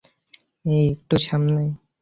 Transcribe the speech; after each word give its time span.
এই 0.65 0.83
একটু 0.91 1.15
সামনেই। 1.19 1.69